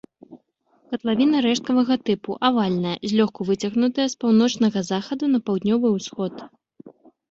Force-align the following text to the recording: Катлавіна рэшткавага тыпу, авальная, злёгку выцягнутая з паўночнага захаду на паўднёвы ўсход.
Катлавіна 0.93 1.41
рэшткавага 1.47 1.99
тыпу, 2.09 2.31
авальная, 2.51 2.95
злёгку 3.13 3.41
выцягнутая 3.53 4.07
з 4.17 4.21
паўночнага 4.27 4.87
захаду 4.93 5.25
на 5.39 5.47
паўднёвы 5.49 5.87
ўсход. 5.97 6.33